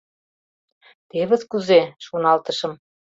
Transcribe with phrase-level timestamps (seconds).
[1.09, 2.73] «Тевыс кузе?!— шоналтышым.